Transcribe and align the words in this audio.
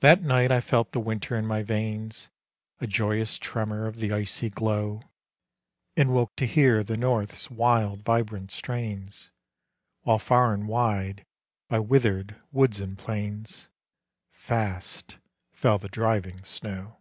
That 0.00 0.22
night 0.22 0.50
I 0.50 0.62
felt 0.62 0.92
the 0.92 0.98
winter 0.98 1.36
in 1.36 1.44
my 1.46 1.62
veins, 1.62 2.30
A 2.80 2.86
joyous 2.86 3.36
tremor 3.36 3.86
of 3.86 3.98
the 3.98 4.10
icy 4.10 4.48
glow; 4.48 5.02
And 5.94 6.14
woke 6.14 6.34
to 6.36 6.46
hear 6.46 6.82
the 6.82 6.96
north's 6.96 7.50
wild 7.50 8.02
vibrant 8.02 8.50
strains, 8.50 9.30
While 10.04 10.20
far 10.20 10.54
and 10.54 10.66
wide, 10.66 11.26
by 11.68 11.80
withered 11.80 12.34
woods 12.50 12.80
and 12.80 12.96
plains, 12.96 13.68
Fast 14.30 15.18
fell 15.52 15.76
the 15.76 15.90
driving 15.90 16.42
snow. 16.42 16.96